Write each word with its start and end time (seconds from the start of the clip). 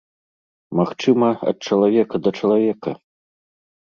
Магчыма, 0.79 1.27
ад 1.51 1.57
чалавека 1.69 2.15
да 2.27 2.35
чалавека. 2.39 2.91